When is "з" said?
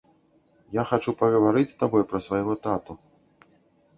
1.73-1.77